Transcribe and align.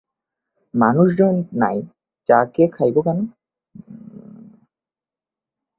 মানুষজন 0.73 1.35
নাই, 1.53 1.77
চা 2.29 2.39
কে 2.53 2.63
খাইব 2.67 2.95
কন? 3.05 3.17